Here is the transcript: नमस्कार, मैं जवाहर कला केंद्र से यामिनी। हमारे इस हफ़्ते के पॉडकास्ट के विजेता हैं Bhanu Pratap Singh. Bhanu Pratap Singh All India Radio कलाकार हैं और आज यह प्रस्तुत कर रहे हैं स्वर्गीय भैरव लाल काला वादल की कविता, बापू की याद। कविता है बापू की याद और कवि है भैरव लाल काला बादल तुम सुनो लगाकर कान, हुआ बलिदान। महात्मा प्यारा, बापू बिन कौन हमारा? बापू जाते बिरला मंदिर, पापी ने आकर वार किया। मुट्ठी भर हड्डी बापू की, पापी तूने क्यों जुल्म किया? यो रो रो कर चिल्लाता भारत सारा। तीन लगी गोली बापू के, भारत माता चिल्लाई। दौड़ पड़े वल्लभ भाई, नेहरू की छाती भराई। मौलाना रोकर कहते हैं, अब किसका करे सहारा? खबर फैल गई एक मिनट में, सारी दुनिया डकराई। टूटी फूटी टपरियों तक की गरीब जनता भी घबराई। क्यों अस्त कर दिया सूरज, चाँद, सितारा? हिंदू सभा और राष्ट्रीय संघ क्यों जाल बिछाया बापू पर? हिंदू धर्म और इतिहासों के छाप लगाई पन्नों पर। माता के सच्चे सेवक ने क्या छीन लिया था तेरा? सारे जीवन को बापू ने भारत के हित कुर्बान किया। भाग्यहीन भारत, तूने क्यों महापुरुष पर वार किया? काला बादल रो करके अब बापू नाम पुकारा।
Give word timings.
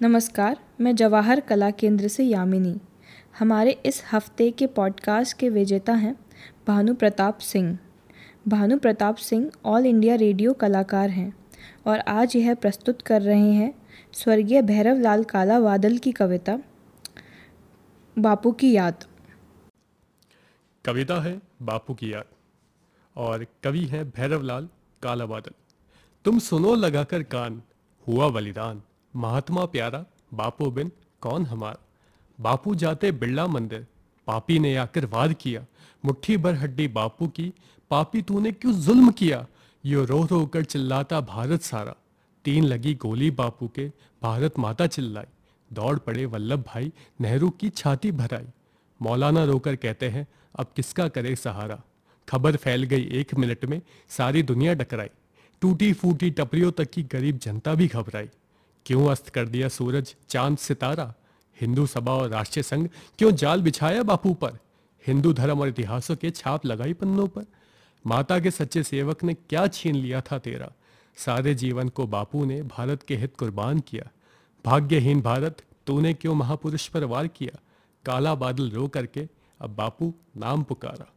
नमस्कार, 0.00 0.58
मैं 0.80 0.94
जवाहर 0.96 1.40
कला 1.40 1.70
केंद्र 1.70 2.08
से 2.08 2.24
यामिनी। 2.24 2.74
हमारे 3.38 3.70
इस 3.86 4.02
हफ़्ते 4.12 4.50
के 4.50 4.66
पॉडकास्ट 4.66 5.36
के 5.38 5.48
विजेता 5.48 5.92
हैं 5.92 6.14
Bhanu 6.66 6.94
Pratap 6.94 7.38
Singh. 7.38 7.78
Bhanu 8.48 8.78
Pratap 8.78 9.16
Singh 9.16 9.50
All 9.64 9.86
India 9.86 10.14
Radio 10.14 10.52
कलाकार 10.52 11.10
हैं 11.10 11.32
और 11.86 11.98
आज 11.98 12.36
यह 12.36 12.54
प्रस्तुत 12.54 13.00
कर 13.02 13.22
रहे 13.22 13.52
हैं 13.52 13.72
स्वर्गीय 14.12 14.62
भैरव 14.62 14.98
लाल 14.98 15.24
काला 15.24 15.58
वादल 15.58 15.96
की 15.98 16.12
कविता, 16.12 16.58
बापू 18.16 18.52
की 18.52 18.72
याद। 18.72 19.04
कविता 20.84 21.20
है 21.22 21.40
बापू 21.62 21.94
की 21.94 22.12
याद 22.12 22.24
और 23.16 23.46
कवि 23.64 23.84
है 23.84 24.04
भैरव 24.10 24.42
लाल 24.42 24.68
काला 25.02 25.26
बादल 25.26 25.54
तुम 26.24 26.38
सुनो 26.38 26.74
लगाकर 26.74 27.22
कान, 27.22 27.62
हुआ 28.06 28.28
बलिदान। 28.28 28.82
महात्मा 29.16 29.64
प्यारा, 29.64 30.04
बापू 30.34 30.70
बिन 30.70 30.92
कौन 31.20 31.46
हमारा? 31.46 31.76
बापू 32.40 32.74
जाते 32.74 33.12
बिरला 33.12 33.46
मंदिर, 33.46 33.86
पापी 34.26 34.58
ने 34.58 34.76
आकर 34.76 35.06
वार 35.06 35.32
किया। 35.32 35.66
मुट्ठी 36.04 36.36
भर 36.36 36.54
हड्डी 36.54 36.88
बापू 36.88 37.26
की, 37.26 37.52
पापी 37.90 38.22
तूने 38.22 38.52
क्यों 38.52 38.72
जुल्म 38.72 39.10
किया? 39.10 39.46
यो 39.84 40.04
रो 40.04 40.24
रो 40.24 40.46
कर 40.46 40.64
चिल्लाता 40.64 41.20
भारत 41.20 41.62
सारा। 41.62 41.94
तीन 42.44 42.64
लगी 42.64 42.94
गोली 42.94 43.30
बापू 43.30 43.68
के, 43.68 43.88
भारत 44.22 44.58
माता 44.58 44.86
चिल्लाई। 44.86 45.24
दौड़ 45.72 45.98
पड़े 45.98 46.26
वल्लभ 46.26 46.64
भाई, 46.66 46.92
नेहरू 47.20 47.50
की 47.50 47.68
छाती 47.68 48.12
भराई। 48.12 48.46
मौलाना 49.02 49.44
रोकर 49.44 49.76
कहते 49.76 50.08
हैं, 50.08 50.26
अब 50.58 50.66
किसका 50.76 51.08
करे 51.08 51.36
सहारा? 51.36 51.82
खबर 52.28 52.56
फैल 52.56 52.82
गई 52.82 53.08
एक 53.12 53.34
मिनट 53.34 53.64
में, 53.64 53.82
सारी 54.08 54.42
दुनिया 54.42 54.74
डकराई। 54.74 55.08
टूटी 55.60 55.92
फूटी 55.92 56.30
टपरियों 56.30 56.72
तक 56.72 56.90
की 56.90 57.02
गरीब 57.02 57.38
जनता 57.38 57.74
भी 57.74 57.86
घबराई। 57.86 58.28
क्यों 58.86 59.06
अस्त 59.06 59.28
कर 59.28 59.48
दिया 59.48 59.68
सूरज, 59.68 60.14
चाँद, 60.28 60.58
सितारा? 60.58 61.14
हिंदू 61.60 61.86
सभा 61.86 62.12
और 62.12 62.28
राष्ट्रीय 62.28 62.62
संघ 62.62 62.88
क्यों 63.18 63.30
जाल 63.30 63.62
बिछाया 63.62 64.02
बापू 64.02 64.34
पर? 64.34 64.58
हिंदू 65.06 65.32
धर्म 65.32 65.60
और 65.60 65.68
इतिहासों 65.68 66.16
के 66.16 66.30
छाप 66.30 66.66
लगाई 66.66 66.92
पन्नों 66.92 67.28
पर। 67.28 67.44
माता 68.06 68.40
के 68.40 68.50
सच्चे 68.50 68.82
सेवक 68.82 69.24
ने 69.24 69.34
क्या 69.34 69.66
छीन 69.66 69.96
लिया 69.96 70.20
था 70.20 70.38
तेरा? 70.38 70.72
सारे 71.16 71.54
जीवन 71.54 71.88
को 71.88 72.06
बापू 72.06 72.44
ने 72.44 72.62
भारत 72.62 73.02
के 73.02 73.16
हित 73.16 73.36
कुर्बान 73.36 73.80
किया। 73.80 74.10
भाग्यहीन 74.64 75.22
भारत, 75.22 75.62
तूने 75.86 76.14
क्यों 76.14 76.34
महापुरुष 76.34 76.88
पर 76.88 77.04
वार 77.04 77.26
किया? 77.26 77.58
काला 78.04 78.34
बादल 78.34 78.70
रो 78.70 78.88
करके 78.88 79.28
अब 79.60 79.76
बापू 79.76 80.14
नाम 80.36 80.62
पुकारा। 80.62 81.12